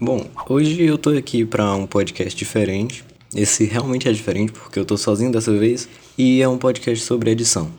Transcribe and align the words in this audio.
Bom, 0.00 0.26
hoje 0.48 0.82
eu 0.82 0.98
tô 0.98 1.10
aqui 1.10 1.44
para 1.44 1.72
um 1.72 1.86
podcast 1.86 2.36
diferente. 2.36 3.04
Esse 3.32 3.64
realmente 3.64 4.08
é 4.08 4.12
diferente 4.12 4.50
porque 4.50 4.76
eu 4.76 4.84
tô 4.84 4.96
sozinho 4.96 5.30
dessa 5.30 5.56
vez 5.56 5.88
e 6.18 6.42
é 6.42 6.48
um 6.48 6.58
podcast 6.58 7.04
sobre 7.04 7.30
edição. 7.30 7.70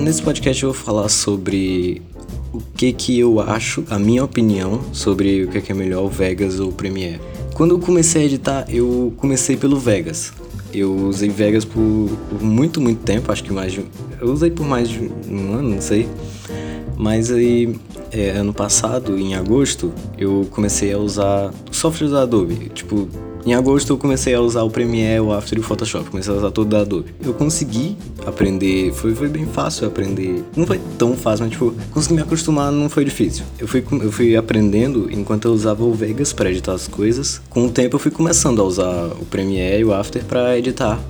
Nesse 0.00 0.22
podcast 0.22 0.64
eu 0.64 0.72
vou 0.72 0.82
falar 0.82 1.08
sobre 1.08 2.02
o 2.52 2.60
que 2.74 2.92
que 2.92 3.20
eu 3.20 3.38
acho, 3.38 3.84
a 3.88 3.96
minha 3.96 4.24
opinião 4.24 4.82
sobre 4.92 5.44
o 5.44 5.48
que 5.48 5.70
é 5.70 5.74
melhor, 5.76 6.02
o 6.02 6.08
Vegas 6.08 6.58
ou 6.58 6.70
o 6.70 6.72
Premiere. 6.72 7.20
Quando 7.54 7.76
eu 7.76 7.78
comecei 7.78 8.22
a 8.22 8.24
editar, 8.24 8.64
eu 8.68 9.14
comecei 9.16 9.56
pelo 9.56 9.78
Vegas. 9.78 10.32
Eu 10.72 10.94
usei 10.94 11.28
Vegas 11.28 11.64
por, 11.64 12.08
por, 12.28 12.42
muito, 12.42 12.80
muito 12.80 13.02
tempo, 13.02 13.30
acho 13.32 13.42
que 13.42 13.52
mais 13.52 13.72
de. 13.72 13.84
Eu 14.20 14.32
usei 14.32 14.50
por 14.50 14.66
mais 14.66 14.88
de 14.88 15.10
um 15.28 15.54
ano, 15.54 15.70
não 15.70 15.80
sei. 15.80 16.08
Mas 16.96 17.30
aí, 17.30 17.74
é, 18.12 18.30
ano 18.30 18.52
passado, 18.52 19.18
em 19.18 19.34
agosto, 19.34 19.92
eu 20.18 20.46
comecei 20.50 20.92
a 20.92 20.98
usar 20.98 21.52
softwares 21.70 22.12
da 22.12 22.22
Adobe. 22.22 22.70
Tipo, 22.74 23.08
em 23.44 23.54
agosto 23.54 23.92
eu 23.92 23.98
comecei 23.98 24.34
a 24.34 24.40
usar 24.40 24.62
o 24.62 24.70
Premiere, 24.70 25.20
o 25.20 25.32
After 25.32 25.58
e 25.58 25.60
o 25.60 25.64
Photoshop, 25.64 26.10
comecei 26.10 26.32
a 26.32 26.36
usar 26.36 26.50
tudo 26.50 26.70
da 26.70 26.80
Adobe. 26.80 27.14
Eu 27.22 27.32
consegui 27.32 27.96
aprender, 28.26 28.92
foi, 28.92 29.14
foi 29.14 29.28
bem 29.28 29.46
fácil 29.46 29.86
aprender. 29.86 30.44
Não 30.56 30.66
foi 30.66 30.80
tão 30.98 31.16
fácil, 31.16 31.44
mas 31.44 31.52
tipo, 31.52 31.74
consegui 31.90 32.14
me 32.14 32.22
acostumar, 32.22 32.70
não 32.70 32.88
foi 32.88 33.04
difícil. 33.04 33.44
Eu 33.58 33.66
fui, 33.66 33.84
eu 34.02 34.12
fui 34.12 34.36
aprendendo 34.36 35.08
enquanto 35.10 35.46
eu 35.46 35.52
usava 35.52 35.84
o 35.84 35.92
Vegas 35.92 36.32
para 36.32 36.50
editar 36.50 36.72
as 36.72 36.86
coisas. 36.86 37.40
Com 37.48 37.66
o 37.66 37.70
tempo 37.70 37.96
eu 37.96 38.00
fui 38.00 38.10
começando 38.10 38.60
a 38.60 38.64
usar 38.64 39.06
o 39.20 39.24
Premiere 39.24 39.80
e 39.80 39.84
o 39.84 39.92
After 39.92 40.24
para 40.24 40.58
editar. 40.58 41.00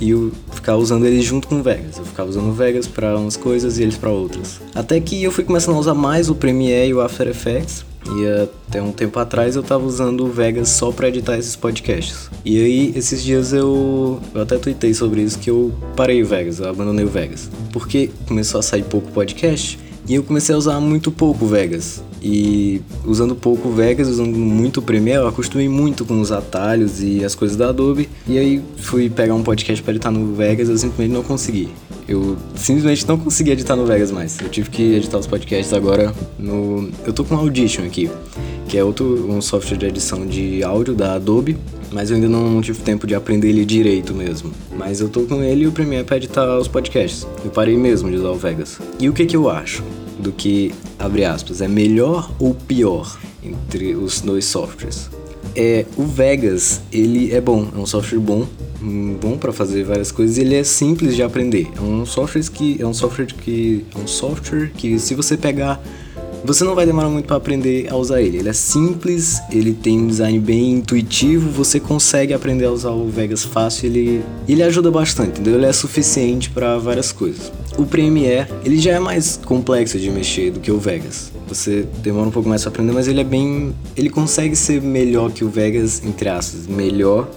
E 0.00 0.10
eu 0.10 0.32
ficava 0.52 0.78
usando 0.78 1.04
eles 1.04 1.24
junto 1.24 1.46
com 1.46 1.56
o 1.60 1.62
Vegas. 1.62 1.98
Eu 1.98 2.04
ficava 2.04 2.28
usando 2.28 2.48
o 2.48 2.52
Vegas 2.52 2.86
para 2.86 3.16
umas 3.18 3.36
coisas 3.36 3.78
e 3.78 3.82
eles 3.82 3.96
para 3.96 4.10
outras. 4.10 4.60
Até 4.74 4.98
que 5.00 5.22
eu 5.22 5.30
fui 5.30 5.44
começando 5.44 5.76
a 5.76 5.78
usar 5.78 5.94
mais 5.94 6.30
o 6.30 6.34
Premiere 6.34 6.88
e 6.88 6.94
o 6.94 7.00
After 7.00 7.28
Effects 7.28 7.89
e 8.06 8.26
até 8.26 8.82
um 8.82 8.92
tempo 8.92 9.18
atrás 9.18 9.56
eu 9.56 9.62
tava 9.62 9.84
usando 9.84 10.24
o 10.24 10.30
Vegas 10.30 10.68
só 10.70 10.90
para 10.90 11.08
editar 11.08 11.38
esses 11.38 11.56
podcasts. 11.56 12.30
E 12.44 12.60
aí, 12.60 12.92
esses 12.96 13.22
dias 13.22 13.52
eu, 13.52 14.20
eu 14.34 14.42
até 14.42 14.58
tuitei 14.58 14.94
sobre 14.94 15.22
isso 15.22 15.38
que 15.38 15.50
eu 15.50 15.72
parei 15.96 16.22
o 16.22 16.26
Vegas, 16.26 16.58
eu 16.58 16.68
abandonei 16.68 17.04
o 17.04 17.08
Vegas. 17.08 17.50
Porque 17.72 18.10
começou 18.26 18.58
a 18.58 18.62
sair 18.62 18.82
pouco 18.84 19.10
podcast 19.12 19.78
e 20.08 20.14
eu 20.14 20.22
comecei 20.22 20.54
a 20.54 20.58
usar 20.58 20.80
muito 20.80 21.10
pouco 21.10 21.46
Vegas. 21.46 22.02
E 22.22 22.82
usando 23.04 23.34
pouco 23.34 23.70
Vegas, 23.70 24.08
usando 24.08 24.36
muito 24.36 24.82
Premiere, 24.82 25.22
eu 25.22 25.28
acostumei 25.28 25.68
muito 25.68 26.04
com 26.04 26.20
os 26.20 26.30
atalhos 26.30 27.02
e 27.02 27.24
as 27.24 27.34
coisas 27.34 27.56
da 27.56 27.68
Adobe. 27.68 28.08
E 28.26 28.38
aí 28.38 28.62
fui 28.76 29.08
pegar 29.08 29.34
um 29.34 29.42
podcast 29.42 29.82
para 29.82 29.92
editar 29.92 30.10
no 30.10 30.34
Vegas, 30.34 30.68
eu 30.68 30.76
simplesmente 30.76 31.12
não 31.12 31.22
consegui. 31.22 31.70
Eu 32.10 32.36
simplesmente 32.56 33.06
não 33.06 33.16
consegui 33.16 33.52
editar 33.52 33.76
no 33.76 33.86
Vegas 33.86 34.10
mais. 34.10 34.36
Eu 34.40 34.48
tive 34.48 34.68
que 34.68 34.96
editar 34.96 35.16
os 35.16 35.28
podcasts 35.28 35.72
agora 35.72 36.12
no. 36.36 36.90
Eu 37.06 37.12
tô 37.12 37.24
com 37.24 37.36
Audition 37.36 37.84
aqui, 37.84 38.10
que 38.68 38.76
é 38.76 38.82
outro 38.82 39.30
um 39.30 39.40
software 39.40 39.76
de 39.76 39.86
edição 39.86 40.26
de 40.26 40.60
áudio 40.64 40.92
da 40.92 41.14
Adobe, 41.14 41.56
mas 41.92 42.10
eu 42.10 42.16
ainda 42.16 42.28
não 42.28 42.60
tive 42.60 42.80
tempo 42.80 43.06
de 43.06 43.14
aprender 43.14 43.50
ele 43.50 43.64
direito 43.64 44.12
mesmo. 44.12 44.50
Mas 44.76 45.00
eu 45.00 45.08
tô 45.08 45.22
com 45.22 45.40
ele 45.40 45.62
e 45.62 45.66
o 45.68 45.72
Premiere 45.72 46.02
para 46.02 46.16
editar 46.16 46.58
os 46.58 46.66
podcasts. 46.66 47.24
Eu 47.44 47.50
parei 47.52 47.76
mesmo 47.76 48.10
de 48.10 48.16
usar 48.16 48.30
o 48.30 48.36
Vegas. 48.36 48.80
E 48.98 49.08
o 49.08 49.12
que 49.12 49.24
que 49.24 49.36
eu 49.36 49.48
acho 49.48 49.84
do 50.18 50.32
que, 50.32 50.74
abre 50.98 51.24
aspas, 51.24 51.60
é 51.60 51.68
melhor 51.68 52.28
ou 52.40 52.54
pior 52.54 53.20
entre 53.40 53.94
os 53.94 54.20
dois 54.20 54.46
softwares? 54.46 55.08
É, 55.54 55.86
o 55.96 56.02
Vegas, 56.02 56.80
ele 56.92 57.32
é 57.32 57.40
bom, 57.40 57.68
é 57.72 57.78
um 57.78 57.86
software 57.86 58.18
bom, 58.18 58.48
bom 58.80 59.36
para 59.36 59.52
fazer 59.52 59.84
várias 59.84 60.10
coisas 60.10 60.38
e 60.38 60.40
ele 60.40 60.54
é 60.54 60.64
simples 60.64 61.14
de 61.14 61.22
aprender. 61.22 61.68
É 61.76 61.80
um 61.80 62.06
software 62.06 62.42
que 62.50 62.80
é 62.80 62.86
um 62.86 62.94
software 62.94 63.26
que 63.26 63.84
é 63.94 63.98
um 63.98 64.06
software 64.06 64.70
que 64.76 64.98
se 64.98 65.14
você 65.14 65.36
pegar 65.36 65.82
você 66.44 66.64
não 66.64 66.74
vai 66.74 66.86
demorar 66.86 67.08
muito 67.08 67.26
para 67.26 67.36
aprender 67.36 67.88
a 67.90 67.96
usar 67.96 68.22
ele. 68.22 68.38
Ele 68.38 68.48
é 68.48 68.52
simples, 68.52 69.40
ele 69.50 69.74
tem 69.74 70.00
um 70.00 70.06
design 70.06 70.38
bem 70.38 70.72
intuitivo, 70.72 71.50
você 71.50 71.78
consegue 71.78 72.32
aprender 72.32 72.64
a 72.64 72.70
usar 72.70 72.90
o 72.90 73.08
Vegas 73.08 73.44
fácil, 73.44 73.86
ele 73.86 74.24
ele 74.48 74.62
ajuda 74.62 74.90
bastante, 74.90 75.32
entendeu? 75.32 75.56
Ele 75.56 75.66
é 75.66 75.72
suficiente 75.72 76.48
para 76.50 76.78
várias 76.78 77.12
coisas. 77.12 77.52
O 77.76 77.84
Premiere, 77.84 78.48
ele 78.64 78.78
já 78.78 78.92
é 78.92 78.98
mais 78.98 79.38
complexo 79.44 79.98
de 79.98 80.10
mexer 80.10 80.50
do 80.50 80.60
que 80.60 80.70
o 80.70 80.78
Vegas. 80.78 81.30
Você 81.50 81.84
demora 82.00 82.28
um 82.28 82.30
pouco 82.30 82.48
mais 82.48 82.62
para 82.62 82.70
aprender, 82.70 82.92
mas 82.92 83.08
ele 83.08 83.20
é 83.20 83.24
bem, 83.24 83.74
ele 83.96 84.08
consegue 84.08 84.54
ser 84.54 84.80
melhor 84.80 85.32
que 85.32 85.44
o 85.44 85.48
Vegas 85.48 86.00
entre 86.04 86.28
aspas, 86.28 86.66
melhor 86.68 87.28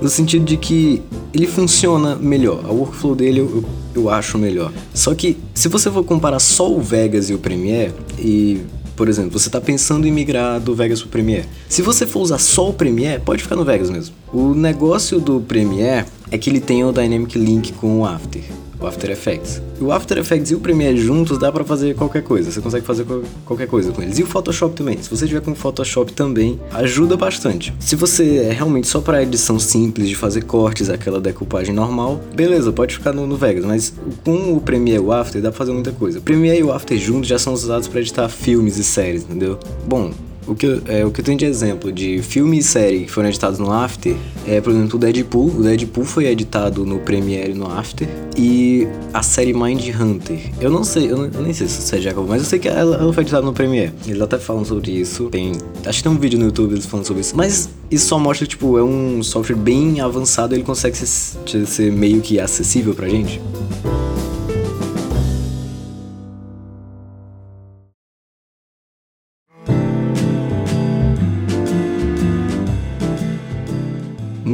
no 0.00 0.10
sentido 0.10 0.44
de 0.44 0.56
que 0.58 1.02
ele 1.32 1.46
funciona 1.46 2.14
melhor. 2.16 2.62
A 2.66 2.70
workflow 2.70 3.14
dele 3.14 3.40
eu, 3.40 3.64
eu 3.94 4.10
acho 4.10 4.36
melhor. 4.36 4.70
Só 4.92 5.14
que 5.14 5.38
se 5.54 5.68
você 5.68 5.90
for 5.90 6.04
comparar 6.04 6.38
só 6.38 6.70
o 6.70 6.80
Vegas 6.80 7.30
e 7.30 7.34
o 7.34 7.38
Premiere 7.38 7.94
e 8.18 8.60
por 8.94 9.08
exemplo, 9.08 9.38
você 9.38 9.48
está 9.48 9.60
pensando 9.60 10.06
em 10.06 10.12
migrar 10.12 10.60
do 10.60 10.74
Vegas 10.74 11.00
para 11.00 11.08
o 11.08 11.10
Premiere. 11.10 11.48
Se 11.66 11.80
você 11.80 12.06
for 12.06 12.20
usar 12.20 12.38
só 12.38 12.68
o 12.68 12.74
Premiere, 12.74 13.22
pode 13.22 13.42
ficar 13.42 13.56
no 13.56 13.64
Vegas 13.64 13.88
mesmo. 13.88 14.14
O 14.32 14.54
negócio 14.54 15.18
do 15.18 15.40
Premiere 15.40 16.06
é 16.30 16.36
que 16.36 16.50
ele 16.50 16.60
tem 16.60 16.84
o 16.84 16.92
Dynamic 16.92 17.38
Link 17.38 17.72
com 17.72 18.00
o 18.00 18.06
After 18.06 18.42
o 18.82 18.86
After 18.86 19.10
Effects. 19.10 19.62
O 19.80 19.92
After 19.92 20.18
Effects 20.18 20.50
e 20.50 20.54
o 20.54 20.60
Premiere 20.60 20.96
juntos 20.96 21.38
dá 21.38 21.50
para 21.50 21.64
fazer 21.64 21.94
qualquer 21.94 22.22
coisa, 22.22 22.50
você 22.50 22.60
consegue 22.60 22.84
fazer 22.84 23.06
qualquer 23.44 23.66
coisa 23.66 23.92
com 23.92 24.02
eles. 24.02 24.18
E 24.18 24.22
o 24.22 24.26
Photoshop 24.26 24.74
também, 24.74 25.00
se 25.00 25.08
você 25.08 25.26
tiver 25.26 25.40
com 25.40 25.52
o 25.52 25.54
Photoshop 25.54 26.12
também, 26.12 26.60
ajuda 26.72 27.16
bastante. 27.16 27.72
Se 27.78 27.96
você 27.96 28.38
é 28.38 28.52
realmente 28.52 28.86
só 28.86 29.00
para 29.00 29.22
edição 29.22 29.58
simples 29.58 30.08
de 30.08 30.16
fazer 30.16 30.44
cortes, 30.44 30.90
aquela 30.90 31.20
decupagem 31.20 31.74
normal, 31.74 32.20
beleza, 32.34 32.72
pode 32.72 32.94
ficar 32.94 33.12
no, 33.12 33.26
no 33.26 33.36
Vegas, 33.36 33.64
mas 33.64 33.94
com 34.24 34.54
o 34.54 34.60
Premiere 34.60 34.92
e 34.92 35.00
o 35.00 35.12
After 35.12 35.40
dá 35.40 35.50
pra 35.50 35.58
fazer 35.58 35.72
muita 35.72 35.92
coisa. 35.92 36.18
O 36.18 36.22
Premiere 36.22 36.58
e 36.58 36.62
o 36.62 36.72
After 36.72 36.98
juntos 36.98 37.28
já 37.28 37.38
são 37.38 37.52
usados 37.52 37.88
para 37.88 38.00
editar 38.00 38.28
filmes 38.28 38.76
e 38.78 38.84
séries, 38.84 39.22
entendeu? 39.22 39.58
Bom, 39.86 40.12
o 40.46 40.54
que, 40.54 40.82
é, 40.86 41.04
o 41.04 41.10
que 41.10 41.20
eu 41.20 41.24
tenho 41.24 41.38
de 41.38 41.44
exemplo 41.44 41.92
de 41.92 42.20
filme 42.22 42.58
e 42.58 42.62
série 42.62 43.04
que 43.04 43.10
foram 43.10 43.28
editados 43.28 43.58
no 43.58 43.72
After 43.72 44.16
é, 44.46 44.60
por 44.60 44.72
exemplo, 44.72 44.96
o 44.96 44.98
Deadpool. 44.98 45.46
O 45.46 45.62
Deadpool 45.62 46.04
foi 46.04 46.26
editado 46.26 46.84
no 46.84 46.98
Premiere 46.98 47.52
e 47.52 47.54
no 47.54 47.70
After. 47.70 48.08
E 48.36 48.86
a 49.12 49.22
série 49.22 49.52
Mind 49.52 49.88
Hunter. 49.98 50.50
Eu 50.60 50.70
não 50.70 50.82
sei, 50.82 51.10
eu, 51.10 51.26
eu 51.26 51.42
nem 51.42 51.52
sei 51.52 51.68
se 51.68 51.82
você 51.82 52.00
já 52.00 52.10
acabou, 52.10 52.28
mas 52.28 52.42
eu 52.42 52.48
sei 52.48 52.58
que 52.58 52.68
ela, 52.68 52.96
ela 52.96 53.12
foi 53.12 53.22
editada 53.22 53.44
no 53.44 53.52
Premiere. 53.52 53.92
Eles 54.06 54.20
até 54.20 54.38
falam 54.38 54.64
sobre 54.64 54.90
isso. 54.90 55.28
Tem. 55.30 55.52
Acho 55.86 55.98
que 55.98 56.02
tem 56.02 56.12
um 56.12 56.18
vídeo 56.18 56.38
no 56.38 56.46
YouTube 56.46 56.72
eles 56.72 56.86
falando 56.86 57.06
sobre 57.06 57.20
isso. 57.20 57.36
Mas 57.36 57.68
isso 57.90 58.06
só 58.06 58.18
mostra, 58.18 58.46
tipo, 58.46 58.78
é 58.78 58.82
um 58.82 59.22
software 59.22 59.56
bem 59.56 60.00
avançado, 60.00 60.54
ele 60.54 60.62
consegue 60.62 60.96
ser, 60.96 61.66
ser 61.66 61.92
meio 61.92 62.20
que 62.20 62.40
acessível 62.40 62.94
pra 62.94 63.08
gente. 63.08 63.40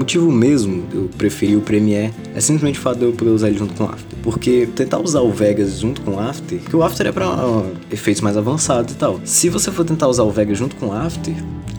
Motivo 0.08 0.32
mesmo 0.32 0.84
eu 0.94 1.10
preferir 1.18 1.58
o 1.58 1.60
Premiere 1.60 2.14
é 2.34 2.40
simplesmente 2.40 2.78
o 2.78 2.82
fato 2.82 2.98
de 2.98 3.04
eu 3.04 3.12
poder 3.12 3.30
usar 3.30 3.48
ele 3.48 3.58
junto 3.58 3.74
com 3.74 3.84
o 3.84 3.88
After. 3.88 4.18
Porque 4.22 4.66
tentar 4.74 4.98
usar 5.00 5.20
o 5.20 5.30
Vegas 5.30 5.80
junto 5.80 6.00
com 6.00 6.12
o 6.12 6.18
After, 6.18 6.58
que 6.58 6.74
o 6.74 6.82
After 6.82 7.08
é 7.08 7.12
para 7.12 7.28
uh, 7.28 7.66
efeitos 7.92 8.22
mais 8.22 8.34
avançados 8.34 8.94
e 8.94 8.96
tal. 8.96 9.20
Se 9.24 9.50
você 9.50 9.70
for 9.70 9.84
tentar 9.84 10.08
usar 10.08 10.22
o 10.22 10.30
Vegas 10.30 10.56
junto 10.56 10.76
com 10.76 10.86
o 10.86 10.92
After, 10.94 11.34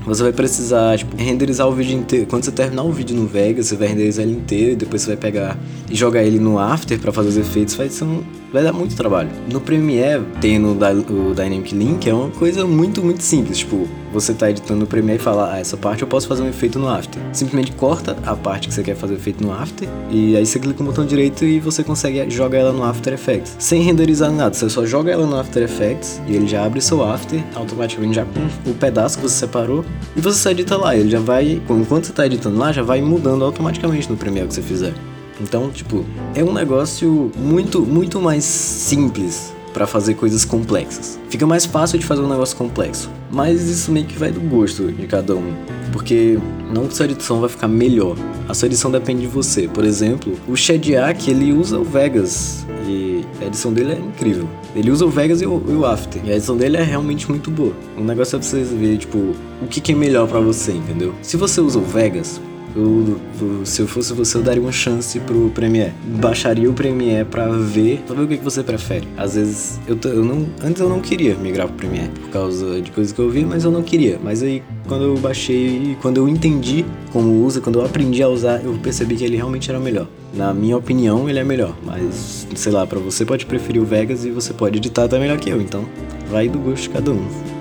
você 0.06 0.22
vai 0.22 0.32
precisar, 0.32 0.96
tipo, 1.00 1.18
renderizar 1.18 1.68
o 1.68 1.74
vídeo 1.74 1.98
inteiro. 1.98 2.28
Quando 2.28 2.46
você 2.46 2.52
terminar 2.52 2.84
o 2.84 2.92
vídeo 2.92 3.16
no 3.16 3.26
Vegas, 3.26 3.66
você 3.66 3.76
vai 3.76 3.88
renderizar 3.88 4.24
ele 4.24 4.36
inteiro, 4.36 4.74
e 4.74 4.76
depois 4.76 5.02
você 5.02 5.08
vai 5.08 5.18
pegar 5.18 5.58
e 5.90 5.96
jogar 5.96 6.22
ele 6.24 6.40
no 6.40 6.60
After 6.60 7.00
para 7.00 7.12
fazer 7.12 7.30
os 7.30 7.38
efeitos. 7.38 7.74
Vai, 7.74 7.90
ser 7.90 8.04
um, 8.04 8.22
vai 8.54 8.64
dar 8.64 8.74
muito 8.74 8.96
trabalho. 8.96 9.30
No 9.52 9.60
Premiere, 9.60 10.24
tendo 10.40 10.70
o 10.70 11.34
Dynamic 11.34 11.74
Link, 11.74 12.08
é 12.08 12.14
uma 12.14 12.30
coisa 12.30 12.64
muito, 12.66 13.04
muito 13.04 13.24
simples. 13.24 13.58
Tipo, 13.58 13.88
você 14.12 14.34
tá 14.34 14.50
editando 14.50 14.82
no 14.82 14.88
Premiere 14.88 15.20
e 15.20 15.24
fala, 15.24 15.54
ah, 15.54 15.60
essa 15.60 15.78
parte 15.78 16.02
eu 16.02 16.08
posso 16.08 16.28
fazer 16.28 16.42
um 16.44 16.48
efeito 16.48 16.80
no 16.80 16.88
After. 16.88 17.22
Simplesmente 17.32 17.72
corta 17.74 18.18
a 18.26 18.36
parte 18.36 18.68
que 18.68 18.74
você 18.74 18.84
quer 18.84 18.96
fazer 18.96 19.14
o 19.14 19.18
efeito 19.18 19.44
no 19.44 19.54
After, 19.54 19.88
e 20.10 20.36
aí 20.36 20.46
você 20.46 20.60
clica 20.60 20.84
no 20.84 20.90
botão 20.90 21.06
direito 21.06 21.46
e 21.46 21.60
você 21.60 21.84
consegue 21.84 22.30
jogar 22.30 22.60
ela 22.60 22.74
no 22.74 22.84
After 22.84 23.14
Effects. 23.14 23.56
Sem 23.60 23.82
renderizar 23.82 24.32
nada, 24.32 24.54
você 24.54 24.70
só 24.70 24.86
joga 24.86 25.12
ela 25.12 25.26
no 25.26 25.38
After 25.38 25.64
Effects, 25.64 26.22
e 26.28 26.36
ele 26.36 26.48
já 26.48 26.66
abre 26.66 26.82
seu 26.82 27.04
After, 27.04 27.44
automaticamente 27.56 28.16
já 28.16 28.26
com 28.26 28.70
o 28.70 28.74
pedaço 28.74 29.18
que 29.18 29.24
você 29.24 29.36
separou, 29.36 29.86
e 30.16 30.22
você 30.22 30.38
só 30.40 30.52
edita 30.52 30.78
lá. 30.78 30.96
Ele 30.96 31.10
já 31.10 31.20
vai, 31.20 31.62
enquanto 31.70 32.06
você 32.06 32.14
tá 32.14 32.26
editando 32.26 32.58
lá, 32.58 32.72
já 32.72 32.84
vai 32.84 33.02
mudando 33.02 33.44
automaticamente 33.44 34.10
no 34.10 34.18
Premiere 34.18 34.48
que 34.48 34.54
você 34.54 34.62
fizer. 34.62 34.94
Então, 35.42 35.70
tipo, 35.70 36.06
é 36.36 36.44
um 36.44 36.54
negócio 36.54 37.32
muito, 37.38 37.82
muito 37.82 38.20
mais 38.20 38.44
simples 38.44 39.54
para 39.74 39.88
fazer 39.88 40.16
coisas 40.16 40.46
complexas. 40.46 41.20
Fica 41.30 41.46
mais 41.46 41.66
fácil 41.66 42.00
de 42.00 42.06
fazer 42.06 42.22
um 42.22 42.30
negócio 42.30 42.56
complexo, 42.58 43.10
mas 43.32 43.70
isso 43.70 43.92
meio 43.92 44.06
que 44.06 44.18
vai 44.18 44.32
do 44.32 44.40
gosto 44.42 44.92
de 44.92 45.08
cada 45.08 45.36
um, 45.36 45.54
porque 45.92 46.40
não 46.74 46.88
que 46.88 46.96
sua 46.96 47.06
edição 47.06 47.40
vai 47.40 47.50
ficar 47.50 47.68
melhor, 47.68 48.16
a 48.48 48.54
sua 48.54 48.68
edição 48.68 48.90
depende 48.92 49.22
de 49.22 49.28
você. 49.28 49.68
Por 49.68 49.84
exemplo, 49.84 50.38
o 50.48 50.56
Shediac 50.56 51.30
ele 51.30 51.52
usa 51.52 51.78
o 51.78 51.84
Vegas 51.84 52.66
e 52.88 53.26
a 53.42 53.46
edição 53.46 53.72
dele 53.72 53.94
é 53.94 54.00
incrível. 54.00 54.48
Ele 54.76 54.92
usa 54.92 55.06
o 55.06 55.10
Vegas 55.10 55.42
e 55.42 55.46
o, 55.46 55.64
e 55.68 55.74
o 55.74 55.86
After, 55.86 56.22
e 56.26 56.32
a 56.32 56.36
edição 56.36 56.58
dele 56.58 56.78
é 56.78 56.84
realmente 56.84 57.30
muito 57.30 57.50
boa. 57.50 57.74
O 57.98 58.04
negócio 58.04 58.36
é 58.36 58.40
pra 58.40 58.48
vocês 58.48 58.70
verem, 58.70 58.98
tipo, 58.98 59.18
o 59.62 59.68
que, 59.70 59.82
que 59.82 59.92
é 59.92 59.96
melhor 59.96 60.28
para 60.28 60.40
você, 60.40 60.72
entendeu? 60.72 61.14
Se 61.22 61.38
você 61.38 61.62
usa 61.62 61.80
o 61.80 61.84
Vegas, 61.84 62.40
Eu, 62.80 63.20
eu, 63.42 63.66
se 63.66 63.82
eu 63.82 63.88
fosse 63.88 64.14
você, 64.14 64.38
eu 64.38 64.42
daria 64.42 64.62
uma 64.62 64.72
chance 64.72 65.20
pro 65.20 65.50
Premiere. 65.50 65.92
Baixaria 66.20 66.70
o 66.70 66.74
Premiere 66.74 67.26
pra 67.26 67.48
ver, 67.48 68.02
pra 68.06 68.16
ver 68.16 68.24
o 68.24 68.28
que, 68.28 68.38
que 68.38 68.44
você 68.44 68.64
prefere. 68.64 69.08
Às 69.18 69.36
vezes, 69.36 69.80
eu, 69.88 69.98
eu 70.06 70.24
não. 70.24 70.48
Antes 70.64 70.82
eu 70.82 70.90
não 70.90 71.02
queria 71.02 71.36
migrar 71.36 71.68
pro 71.68 71.78
Premiere 71.78 72.10
por 72.10 72.30
causa 72.30 72.82
de 72.82 72.92
coisas 72.92 73.12
que 73.12 73.20
eu 73.20 73.30
vi, 73.30 73.44
mas 73.44 73.64
eu 73.64 73.72
não 73.72 73.84
queria. 73.84 74.20
Mas 74.24 74.42
aí, 74.42 74.64
quando 74.88 75.04
eu 75.04 75.18
baixei, 75.18 75.98
quando 76.02 76.18
eu 76.18 76.28
entendi 76.28 76.86
como 77.12 77.44
usa, 77.46 77.60
quando 77.60 77.80
eu 77.80 77.86
aprendi 77.86 78.24
a 78.24 78.30
usar, 78.30 78.64
eu 78.64 78.74
percebi 78.82 79.16
que 79.16 79.24
ele 79.24 79.36
realmente 79.36 79.70
era 79.70 79.80
melhor. 79.80 80.08
Na 80.34 80.54
minha 80.54 80.78
opinião, 80.78 81.30
ele 81.30 81.40
é 81.40 81.44
melhor. 81.44 81.76
Mas, 81.84 82.48
sei 82.56 82.72
lá, 82.72 82.86
para 82.86 83.00
você 83.00 83.26
pode 83.26 83.46
preferir 83.46 83.82
o 83.82 83.86
Vegas 83.86 84.24
e 84.24 84.32
você 84.32 84.54
pode 84.54 84.78
editar 84.78 85.06
até 85.06 85.20
melhor 85.20 85.38
que 85.38 85.50
eu. 85.50 85.62
Então, 85.62 85.86
vai 86.30 86.48
do 86.48 86.60
gosto 86.60 86.84
de 86.84 86.90
cada 86.90 87.12
um. 87.12 87.59